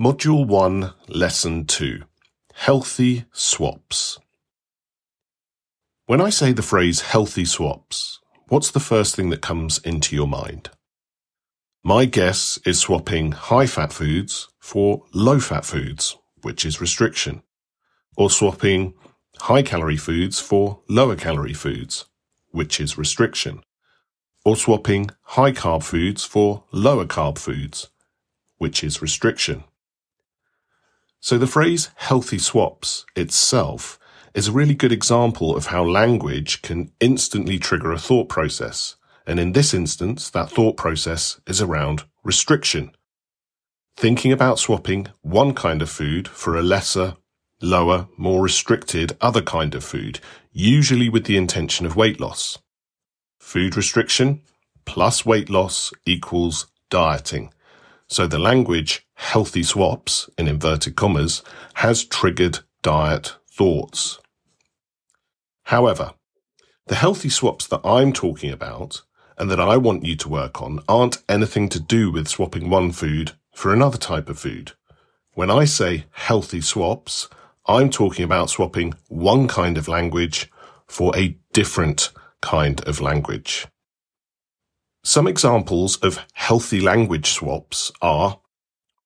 Module 0.00 0.46
1, 0.46 0.94
Lesson 1.08 1.64
2 1.64 2.04
Healthy 2.54 3.24
Swaps. 3.32 4.20
When 6.06 6.20
I 6.20 6.30
say 6.30 6.52
the 6.52 6.62
phrase 6.62 7.00
healthy 7.00 7.44
swaps, 7.44 8.20
what's 8.46 8.70
the 8.70 8.78
first 8.78 9.16
thing 9.16 9.30
that 9.30 9.40
comes 9.42 9.78
into 9.78 10.14
your 10.14 10.28
mind? 10.28 10.70
My 11.82 12.04
guess 12.04 12.60
is 12.64 12.78
swapping 12.78 13.32
high 13.32 13.66
fat 13.66 13.92
foods 13.92 14.46
for 14.60 15.02
low 15.12 15.40
fat 15.40 15.64
foods, 15.64 16.16
which 16.42 16.64
is 16.64 16.80
restriction, 16.80 17.42
or 18.16 18.30
swapping 18.30 18.94
high 19.40 19.64
calorie 19.64 19.96
foods 19.96 20.38
for 20.38 20.78
lower 20.88 21.16
calorie 21.16 21.52
foods, 21.52 22.04
which 22.52 22.78
is 22.78 22.96
restriction, 22.96 23.64
or 24.44 24.54
swapping 24.54 25.10
high 25.22 25.50
carb 25.50 25.82
foods 25.82 26.24
for 26.24 26.62
lower 26.70 27.04
carb 27.04 27.36
foods, 27.36 27.88
which 28.58 28.84
is 28.84 29.02
restriction. 29.02 29.64
So 31.20 31.36
the 31.36 31.46
phrase 31.46 31.90
healthy 31.96 32.38
swaps 32.38 33.04
itself 33.16 33.98
is 34.34 34.48
a 34.48 34.52
really 34.52 34.74
good 34.74 34.92
example 34.92 35.56
of 35.56 35.66
how 35.66 35.82
language 35.84 36.62
can 36.62 36.92
instantly 37.00 37.58
trigger 37.58 37.92
a 37.92 37.98
thought 37.98 38.28
process. 38.28 38.96
And 39.26 39.40
in 39.40 39.52
this 39.52 39.74
instance, 39.74 40.30
that 40.30 40.50
thought 40.50 40.76
process 40.76 41.40
is 41.46 41.60
around 41.60 42.04
restriction. 42.22 42.92
Thinking 43.96 44.30
about 44.30 44.60
swapping 44.60 45.08
one 45.22 45.54
kind 45.54 45.82
of 45.82 45.90
food 45.90 46.28
for 46.28 46.56
a 46.56 46.62
lesser, 46.62 47.16
lower, 47.60 48.06
more 48.16 48.42
restricted 48.42 49.16
other 49.20 49.42
kind 49.42 49.74
of 49.74 49.82
food, 49.82 50.20
usually 50.52 51.08
with 51.08 51.24
the 51.24 51.36
intention 51.36 51.84
of 51.84 51.96
weight 51.96 52.20
loss. 52.20 52.58
Food 53.38 53.76
restriction 53.76 54.42
plus 54.84 55.26
weight 55.26 55.50
loss 55.50 55.92
equals 56.06 56.68
dieting. 56.90 57.52
So 58.06 58.26
the 58.26 58.38
language 58.38 59.06
healthy 59.18 59.64
swaps 59.64 60.30
in 60.38 60.46
inverted 60.46 60.94
commas 60.94 61.42
has 61.74 62.04
triggered 62.04 62.60
diet 62.82 63.34
thoughts. 63.50 64.20
However, 65.64 66.12
the 66.86 66.94
healthy 66.94 67.28
swaps 67.28 67.66
that 67.66 67.80
I'm 67.84 68.12
talking 68.12 68.52
about 68.52 69.02
and 69.36 69.50
that 69.50 69.60
I 69.60 69.76
want 69.76 70.04
you 70.04 70.14
to 70.16 70.28
work 70.28 70.62
on 70.62 70.78
aren't 70.88 71.22
anything 71.28 71.68
to 71.70 71.80
do 71.80 72.12
with 72.12 72.28
swapping 72.28 72.70
one 72.70 72.92
food 72.92 73.32
for 73.52 73.74
another 73.74 73.98
type 73.98 74.28
of 74.28 74.38
food. 74.38 74.72
When 75.34 75.50
I 75.50 75.64
say 75.64 76.04
healthy 76.12 76.60
swaps, 76.60 77.28
I'm 77.66 77.90
talking 77.90 78.24
about 78.24 78.50
swapping 78.50 78.94
one 79.08 79.48
kind 79.48 79.76
of 79.76 79.88
language 79.88 80.48
for 80.86 81.14
a 81.16 81.36
different 81.52 82.12
kind 82.40 82.80
of 82.86 83.00
language. 83.00 83.66
Some 85.02 85.26
examples 85.26 85.96
of 85.96 86.24
healthy 86.34 86.80
language 86.80 87.30
swaps 87.30 87.90
are 88.00 88.38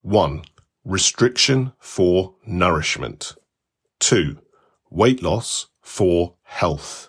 1. 0.02 0.42
Restriction 0.84 1.72
for 1.78 2.34
nourishment. 2.44 3.36
2. 4.00 4.36
Weight 4.90 5.22
loss 5.22 5.68
for 5.80 6.34
health. 6.42 7.08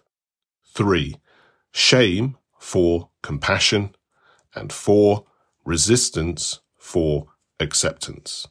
3. 0.75 1.15
Shame 1.71 2.37
for 2.59 3.09
compassion. 3.23 3.95
And 4.53 4.71
4. 4.71 5.25
Resistance 5.65 6.59
for 6.77 7.25
acceptance. 7.59 8.47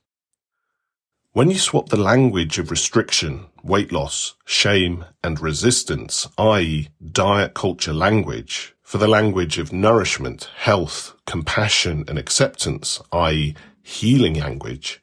When 1.35 1.49
you 1.49 1.59
swap 1.59 1.91
the 1.91 1.97
language 1.97 2.59
of 2.59 2.71
restriction, 2.71 3.47
weight 3.63 3.93
loss, 3.93 4.35
shame, 4.45 5.05
and 5.23 5.41
resistance, 5.41 6.29
i.e. 6.37 6.89
diet 7.13 7.55
culture 7.55 7.95
language, 7.95 8.75
for 8.83 8.99
the 8.99 9.09
language 9.09 9.59
of 9.59 9.73
nourishment, 9.73 10.51
health, 10.57 11.15
compassion, 11.27 12.05
and 12.09 12.19
acceptance, 12.19 13.01
i.e. 13.13 13.55
healing 13.83 14.35
language, 14.35 15.03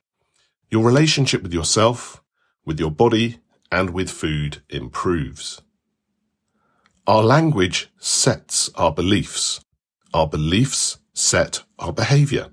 your 0.70 0.84
relationship 0.84 1.44
with 1.44 1.54
yourself, 1.54 2.24
with 2.66 2.80
your 2.80 2.92
body, 2.92 3.40
and 3.72 3.92
with 3.92 4.10
food 4.10 4.62
improves. 4.70 5.62
Our 7.08 7.24
language 7.24 7.92
sets 7.98 8.70
our 8.76 8.92
beliefs. 8.92 9.62
Our 10.14 10.28
beliefs 10.28 11.00
set 11.14 11.64
our 11.80 11.92
behavior. 11.92 12.50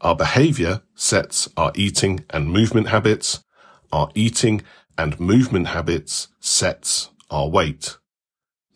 Our 0.00 0.14
behavior 0.14 0.82
sets 0.94 1.48
our 1.56 1.72
eating 1.74 2.24
and 2.30 2.50
movement 2.50 2.88
habits. 2.88 3.42
Our 3.92 4.10
eating 4.14 4.62
and 4.98 5.18
movement 5.18 5.68
habits 5.68 6.28
sets 6.40 7.10
our 7.30 7.48
weight. 7.48 7.96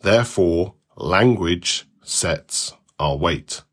Therefore, 0.01 0.75
language 0.95 1.85
sets 2.03 2.73
our 2.99 3.15
weight. 3.15 3.63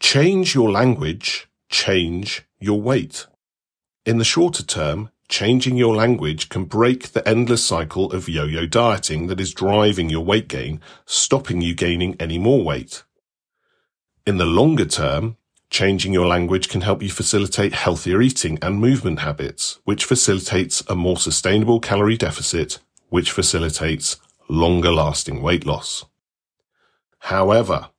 Change 0.00 0.54
your 0.54 0.70
language, 0.70 1.48
change 1.68 2.44
your 2.58 2.80
weight. 2.80 3.26
In 4.06 4.18
the 4.18 4.24
shorter 4.24 4.62
term, 4.62 5.10
changing 5.28 5.76
your 5.76 5.94
language 5.94 6.48
can 6.48 6.64
break 6.64 7.08
the 7.08 7.26
endless 7.28 7.64
cycle 7.64 8.10
of 8.12 8.28
yo-yo 8.28 8.64
dieting 8.64 9.26
that 9.26 9.40
is 9.40 9.52
driving 9.52 10.08
your 10.08 10.24
weight 10.24 10.48
gain, 10.48 10.80
stopping 11.04 11.60
you 11.60 11.74
gaining 11.74 12.16
any 12.18 12.38
more 12.38 12.64
weight. 12.64 13.02
In 14.24 14.38
the 14.38 14.46
longer 14.46 14.86
term, 14.86 15.36
changing 15.68 16.12
your 16.12 16.26
language 16.26 16.68
can 16.68 16.80
help 16.80 17.02
you 17.02 17.10
facilitate 17.10 17.74
healthier 17.74 18.22
eating 18.22 18.58
and 18.62 18.76
movement 18.76 19.18
habits, 19.18 19.80
which 19.84 20.04
facilitates 20.04 20.82
a 20.88 20.94
more 20.94 21.18
sustainable 21.18 21.80
calorie 21.80 22.16
deficit, 22.16 22.78
which 23.08 23.32
facilitates 23.32 24.16
longer 24.48 24.92
lasting 24.92 25.42
weight 25.42 25.66
loss. 25.66 26.04
However, 27.18 27.90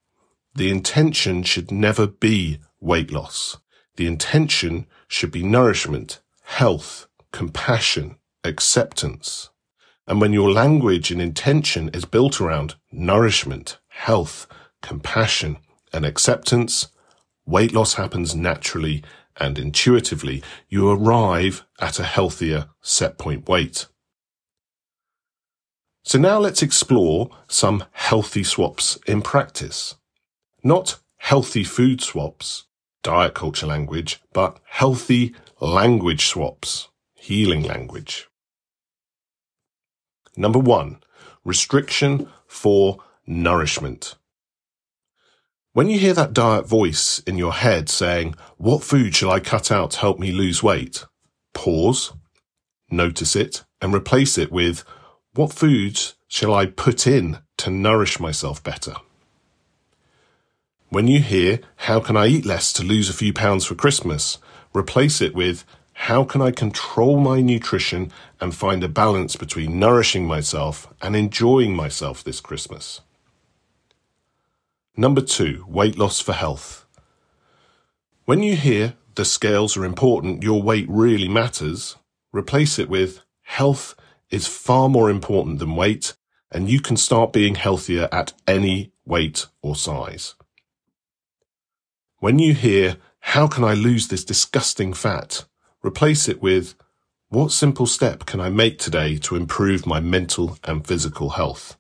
the 0.59 0.70
intention 0.70 1.42
should 1.42 1.72
never 1.72 2.06
be 2.06 2.59
weight 2.81 3.14
loss. 3.14 3.56
The 3.96 4.08
intention 4.08 4.88
should 5.08 5.31
be 5.31 5.42
nourishment, 5.42 6.20
health, 6.44 7.08
compassion, 7.31 8.18
acceptance. 8.44 9.52
And 10.06 10.19
when 10.19 10.34
your 10.34 10.52
language 10.52 11.12
and 11.12 11.22
intention 11.22 11.88
is 11.94 12.03
built 12.03 12.42
around 12.42 12.75
nourishment, 12.92 13.78
health, 13.88 14.48
compassion, 14.81 15.59
and 15.94 16.06
acceptance, 16.06 16.90
weight 17.46 17.72
loss 17.72 17.94
happens 17.94 18.36
naturally 18.36 19.02
and 19.38 19.58
intuitively. 19.58 20.44
You 20.68 20.90
arrive 20.90 21.64
at 21.80 22.02
a 22.02 22.03
healthier 22.03 22.68
set 22.81 23.18
point 23.18 23.48
weight. 23.48 23.86
So 26.03 26.19
now 26.19 26.38
let's 26.38 26.62
explore 26.62 27.30
some 27.48 27.86
healthy 27.94 28.44
swaps 28.44 28.98
in 29.08 29.22
practice. 29.22 29.96
Not 30.64 31.00
healthy 31.18 31.64
food 31.64 32.02
swaps, 32.02 32.66
diet 33.02 33.34
culture 33.34 33.68
language, 33.68 34.22
but 34.34 34.59
healthy 34.66 35.36
language 35.62 36.25
swaps, 36.25 36.90
healing 37.14 37.64
language. 37.64 38.28
Number 40.36 40.59
one, 40.59 41.02
restriction 41.46 42.30
for 42.48 43.00
nourishment. 43.25 44.16
When 45.74 45.88
you 45.88 46.00
hear 46.00 46.14
that 46.14 46.34
diet 46.34 46.68
voice 46.68 47.19
in 47.19 47.38
your 47.38 47.53
head 47.53 47.90
saying, 47.90 48.36
what 48.58 48.84
food 48.84 49.16
shall 49.16 49.31
I 49.31 49.40
cut 49.40 49.72
out 49.72 49.92
to 49.92 50.00
help 50.00 50.19
me 50.19 50.31
lose 50.31 50.64
weight? 50.64 51.06
Pause, 51.53 52.14
notice 52.90 53.36
it, 53.36 53.64
and 53.81 53.94
replace 53.94 54.38
it 54.38 54.52
with, 54.52 54.84
what 55.36 55.53
foods 55.53 56.16
shall 56.28 56.53
I 56.53 56.66
put 56.66 57.08
in 57.08 57.40
to 57.58 57.69
nourish 57.69 58.19
myself 58.19 58.64
better? 58.64 58.96
When 60.92 61.08
you 61.08 61.20
hear, 61.20 61.60
how 61.76 62.00
can 62.00 62.18
I 62.18 62.26
eat 62.26 62.48
less 62.48 62.74
to 62.74 62.84
lose 62.84 63.10
a 63.10 63.14
few 63.14 63.32
pounds 63.32 63.64
for 63.64 63.76
Christmas? 63.76 64.40
Replace 64.74 65.22
it 65.22 65.36
with, 65.36 65.64
how 65.94 66.24
can 66.24 66.42
I 66.42 66.50
control 66.50 67.20
my 67.20 67.42
nutrition 67.42 68.12
and 68.42 68.56
find 68.56 68.84
a 68.84 68.88
balance 68.88 69.36
between 69.36 69.78
nourishing 69.78 70.26
myself 70.26 70.92
and 71.00 71.16
enjoying 71.16 71.76
myself 71.76 72.24
this 72.24 72.42
Christmas? 72.42 73.02
Number 74.98 75.22
two, 75.22 75.64
weight 75.68 75.96
loss 75.96 76.20
for 76.22 76.34
health. 76.34 76.88
When 78.26 78.42
you 78.42 78.56
hear 78.56 78.96
the 79.14 79.26
scales 79.26 79.78
are 79.78 79.86
important, 79.86 80.42
your 80.42 80.63
weight 80.63 80.88
really 80.90 81.28
matters, 81.28 81.98
replace 82.31 82.80
it 82.80 82.90
with 82.90 83.22
health 83.44 83.94
is 84.31 84.48
far 84.48 84.90
more 84.90 85.12
important 85.12 85.60
than 85.60 85.75
weight, 85.75 86.16
and 86.52 86.68
you 86.68 86.81
can 86.81 86.98
start 86.98 87.31
being 87.31 87.54
healthier 87.54 88.10
at 88.12 88.34
any 88.48 88.92
weight 89.06 89.46
or 89.62 89.75
size. 89.75 90.34
When 92.19 92.38
you 92.38 92.54
hear, 92.54 92.98
how 93.21 93.48
can 93.48 93.63
I 93.63 93.74
lose 93.74 94.10
this 94.10 94.25
disgusting 94.25 94.94
fat? 94.94 95.45
Replace 95.81 96.27
it 96.27 96.42
with, 96.42 96.75
what 97.30 97.54
simple 97.54 97.86
step 97.86 98.25
can 98.25 98.42
I 98.42 98.50
make 98.50 98.77
today 98.77 99.18
to 99.19 99.38
improve 99.38 99.86
my 99.86 100.01
mental 100.01 100.57
and 100.66 100.86
physical 100.86 101.30
health? 101.30 101.77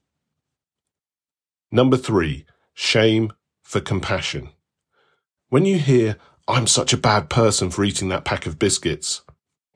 Number 1.73 1.97
three, 1.97 2.45
shame 2.73 3.33
for 3.63 3.81
compassion. 3.81 4.51
When 5.49 5.65
you 5.65 5.77
hear, 5.77 6.15
I'm 6.47 6.67
such 6.67 6.93
a 6.93 6.97
bad 6.97 7.29
person 7.29 7.69
for 7.69 7.83
eating 7.83 8.07
that 8.07 8.23
pack 8.23 8.45
of 8.45 8.57
biscuits, 8.57 9.23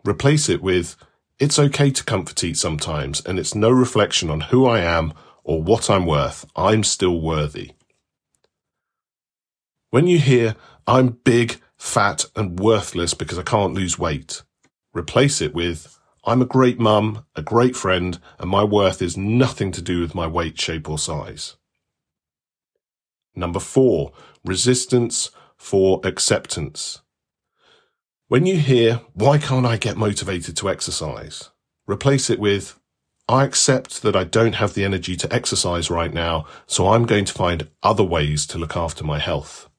replace 0.05 0.47
it 0.47 0.63
with, 0.63 0.95
it's 1.39 1.59
okay 1.59 1.91
to 1.91 2.05
comfort 2.05 2.41
eat 2.41 2.55
sometimes, 2.55 3.19
and 3.25 3.37
it's 3.37 3.53
no 3.53 3.69
reflection 3.69 4.29
on 4.29 4.39
who 4.39 4.65
I 4.65 4.79
am 4.79 5.13
or 5.43 5.61
what 5.61 5.89
I'm 5.89 6.05
worth. 6.05 6.45
I'm 6.55 6.85
still 6.85 7.19
worthy. 7.19 7.71
When 9.93 10.07
you 10.07 10.17
hear, 10.17 10.55
I'm 10.87 11.19
big, 11.23 11.61
fat 11.77 12.25
and 12.35 12.59
worthless 12.59 13.13
because 13.13 13.37
I 13.37 13.43
can't 13.43 13.75
lose 13.75 13.99
weight. 13.99 14.41
Replace 14.91 15.39
it 15.39 15.53
with, 15.53 15.99
I'm 16.25 16.41
a 16.41 16.47
great 16.47 16.79
mum, 16.79 17.27
a 17.35 17.43
great 17.43 17.75
friend, 17.75 18.17
and 18.39 18.49
my 18.49 18.63
worth 18.63 19.03
is 19.03 19.17
nothing 19.17 19.71
to 19.71 19.83
do 19.83 20.01
with 20.01 20.15
my 20.15 20.25
weight, 20.25 20.59
shape, 20.59 20.89
or 20.89 20.97
size. 20.97 21.57
Number 23.35 23.59
four, 23.59 24.13
resistance 24.43 25.29
for 25.57 26.01
acceptance. 26.03 27.03
When 28.29 28.47
you 28.47 28.57
hear, 28.57 29.01
why 29.13 29.37
can't 29.37 29.67
I 29.67 29.77
get 29.77 29.95
motivated 29.95 30.57
to 30.57 30.71
exercise? 30.71 31.51
Replace 31.85 32.31
it 32.31 32.39
with, 32.39 32.79
I 33.29 33.43
accept 33.43 34.01
that 34.01 34.15
I 34.15 34.23
don't 34.23 34.55
have 34.55 34.73
the 34.73 34.85
energy 34.85 35.15
to 35.17 35.31
exercise 35.31 35.91
right 35.91 36.11
now, 36.11 36.47
so 36.65 36.87
I'm 36.87 37.05
going 37.05 37.25
to 37.25 37.33
find 37.33 37.69
other 37.83 38.03
ways 38.03 38.47
to 38.47 38.57
look 38.57 38.75
after 38.75 39.03
my 39.03 39.19
health. 39.19 39.69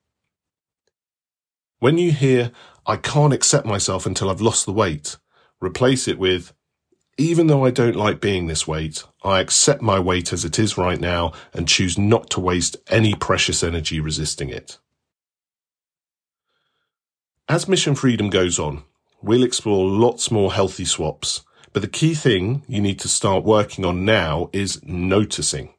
When 1.85 1.99
you 1.99 2.13
hear, 2.13 2.51
I 2.87 2.97
can't 2.97 3.35
accept 3.35 3.67
myself 3.67 4.07
until 4.07 4.31
I've 4.31 4.41
lost 4.41 4.65
the 4.65 4.73
weight, 4.73 5.19
replace 5.61 6.09
it 6.09 6.19
with, 6.19 6.55
even 7.19 7.47
though 7.47 7.67
I 7.67 7.71
don't 7.73 7.95
like 7.95 8.23
being 8.23 8.47
this 8.47 8.67
weight, 8.67 9.05
I 9.23 9.41
accept 9.41 9.83
my 9.83 9.99
weight 10.01 10.33
as 10.33 10.47
it 10.47 10.59
is 10.59 10.79
right 10.79 10.99
now 10.99 11.33
and 11.53 11.69
choose 11.69 11.99
not 11.99 12.31
to 12.31 12.41
waste 12.41 12.79
any 12.89 13.15
precious 13.15 13.63
energy 13.63 14.01
resisting 14.01 14.49
it. 14.49 14.79
As 17.51 17.69
Mission 17.69 17.95
Freedom 17.95 18.31
goes 18.31 18.59
on, 18.59 18.85
we'll 19.21 19.45
explore 19.45 19.87
lots 19.87 20.31
more 20.31 20.55
healthy 20.55 20.87
swaps, 20.87 21.43
but 21.75 21.83
the 21.83 21.87
key 22.01 22.15
thing 22.15 22.63
you 22.67 22.81
need 22.81 22.99
to 23.01 23.09
start 23.09 23.45
working 23.45 23.85
on 23.85 24.07
now 24.07 24.49
is 24.55 24.83
noticing. 24.85 25.75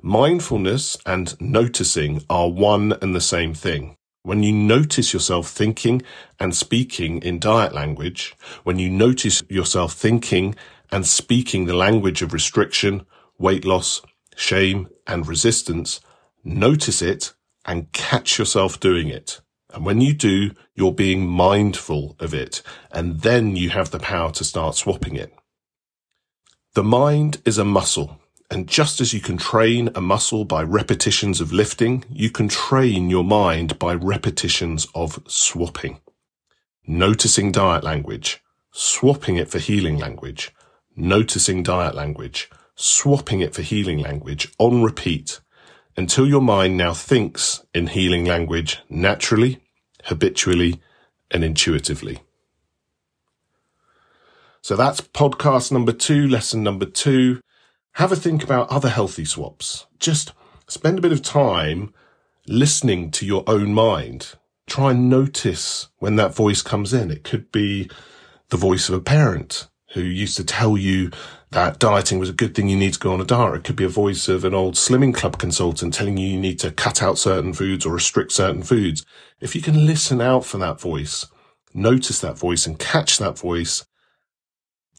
Mindfulness 0.00 0.96
and 1.04 1.34
noticing 1.40 2.22
are 2.30 2.48
one 2.48 2.92
and 3.02 3.16
the 3.16 3.20
same 3.20 3.52
thing. 3.52 3.96
When 4.28 4.42
you 4.42 4.52
notice 4.52 5.14
yourself 5.14 5.48
thinking 5.48 6.02
and 6.38 6.54
speaking 6.54 7.22
in 7.22 7.38
diet 7.38 7.72
language, 7.72 8.36
when 8.62 8.78
you 8.78 8.90
notice 8.90 9.42
yourself 9.48 9.94
thinking 9.94 10.54
and 10.92 11.06
speaking 11.06 11.64
the 11.64 11.74
language 11.74 12.20
of 12.20 12.34
restriction, 12.34 13.06
weight 13.38 13.64
loss, 13.64 14.02
shame, 14.36 14.90
and 15.06 15.26
resistance, 15.26 16.00
notice 16.44 17.00
it 17.00 17.32
and 17.64 17.90
catch 17.92 18.38
yourself 18.38 18.78
doing 18.78 19.08
it. 19.08 19.40
And 19.72 19.86
when 19.86 20.02
you 20.02 20.12
do, 20.12 20.50
you're 20.74 20.92
being 20.92 21.26
mindful 21.26 22.14
of 22.20 22.34
it, 22.34 22.60
and 22.92 23.22
then 23.22 23.56
you 23.56 23.70
have 23.70 23.92
the 23.92 23.98
power 23.98 24.30
to 24.32 24.44
start 24.44 24.74
swapping 24.74 25.16
it. 25.16 25.32
The 26.74 26.84
mind 26.84 27.40
is 27.46 27.56
a 27.56 27.64
muscle. 27.64 28.20
And 28.50 28.66
just 28.66 29.00
as 29.00 29.12
you 29.12 29.20
can 29.20 29.36
train 29.36 29.90
a 29.94 30.00
muscle 30.00 30.44
by 30.44 30.62
repetitions 30.62 31.40
of 31.40 31.52
lifting, 31.52 32.04
you 32.10 32.30
can 32.30 32.48
train 32.48 33.10
your 33.10 33.24
mind 33.24 33.78
by 33.78 33.94
repetitions 33.94 34.86
of 34.94 35.22
swapping. 35.28 36.00
Noticing 36.86 37.52
diet 37.52 37.84
language, 37.84 38.42
swapping 38.72 39.36
it 39.36 39.50
for 39.50 39.58
healing 39.58 39.98
language, 39.98 40.54
noticing 40.96 41.62
diet 41.62 41.94
language, 41.94 42.48
swapping 42.74 43.40
it 43.40 43.54
for 43.54 43.60
healing 43.60 43.98
language 43.98 44.50
on 44.58 44.82
repeat 44.82 45.40
until 45.94 46.26
your 46.26 46.40
mind 46.40 46.76
now 46.76 46.94
thinks 46.94 47.62
in 47.74 47.88
healing 47.88 48.24
language 48.24 48.80
naturally, 48.88 49.60
habitually, 50.04 50.80
and 51.30 51.44
intuitively. 51.44 52.20
So 54.62 54.74
that's 54.74 55.02
podcast 55.02 55.70
number 55.70 55.92
two, 55.92 56.26
lesson 56.26 56.62
number 56.62 56.86
two 56.86 57.40
have 57.94 58.12
a 58.12 58.16
think 58.16 58.42
about 58.42 58.70
other 58.70 58.88
healthy 58.88 59.24
swaps. 59.24 59.86
Just 59.98 60.32
spend 60.68 60.98
a 60.98 61.02
bit 61.02 61.12
of 61.12 61.22
time 61.22 61.92
listening 62.46 63.10
to 63.12 63.26
your 63.26 63.44
own 63.46 63.74
mind. 63.74 64.34
Try 64.66 64.92
and 64.92 65.08
notice 65.08 65.88
when 65.98 66.16
that 66.16 66.34
voice 66.34 66.62
comes 66.62 66.92
in. 66.92 67.10
It 67.10 67.24
could 67.24 67.50
be 67.50 67.90
the 68.50 68.56
voice 68.56 68.88
of 68.88 68.94
a 68.94 69.00
parent 69.00 69.68
who 69.94 70.02
used 70.02 70.36
to 70.36 70.44
tell 70.44 70.76
you 70.76 71.10
that 71.50 71.78
dieting 71.78 72.18
was 72.18 72.28
a 72.28 72.34
good 72.34 72.54
thing. 72.54 72.68
You 72.68 72.76
need 72.76 72.92
to 72.92 72.98
go 72.98 73.12
on 73.12 73.20
a 73.20 73.24
diet. 73.24 73.54
It 73.54 73.64
could 73.64 73.76
be 73.76 73.84
a 73.84 73.88
voice 73.88 74.28
of 74.28 74.44
an 74.44 74.54
old 74.54 74.74
slimming 74.74 75.14
club 75.14 75.38
consultant 75.38 75.94
telling 75.94 76.18
you 76.18 76.28
you 76.28 76.38
need 76.38 76.58
to 76.60 76.70
cut 76.70 77.02
out 77.02 77.18
certain 77.18 77.54
foods 77.54 77.86
or 77.86 77.94
restrict 77.94 78.32
certain 78.32 78.62
foods. 78.62 79.04
If 79.40 79.54
you 79.54 79.62
can 79.62 79.86
listen 79.86 80.20
out 80.20 80.44
for 80.44 80.58
that 80.58 80.80
voice, 80.80 81.26
notice 81.72 82.20
that 82.20 82.38
voice 82.38 82.66
and 82.66 82.78
catch 82.78 83.18
that 83.18 83.38
voice, 83.38 83.86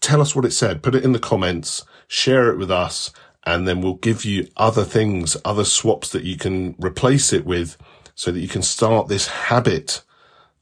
tell 0.01 0.21
us 0.21 0.35
what 0.35 0.45
it 0.45 0.51
said. 0.51 0.81
Put 0.81 0.95
it 0.95 1.03
in 1.03 1.12
the 1.12 1.19
comments 1.19 1.83
share 2.09 2.51
it 2.51 2.57
with 2.57 2.71
us, 2.71 3.11
and 3.45 3.67
then 3.67 3.79
we'll 3.79 3.94
give 3.94 4.25
you 4.25 4.47
other 4.57 4.83
things, 4.83 5.38
other 5.45 5.63
swaps 5.63 6.09
that 6.09 6.23
you 6.23 6.35
can 6.35 6.75
replace 6.79 7.31
it 7.31 7.45
with 7.45 7.77
so 8.15 8.31
that 8.31 8.39
you 8.39 8.47
can 8.50 8.63
start 8.63 9.07
this 9.07 9.27
habit 9.27 10.01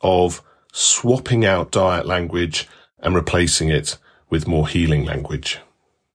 of 0.01 0.43
swapping 0.73 1.45
out 1.45 1.71
diet 1.71 2.05
language 2.05 2.67
and 2.99 3.15
replacing 3.15 3.69
it 3.69 3.97
with 4.29 4.47
more 4.47 4.67
healing 4.67 5.05
language. 5.05 5.59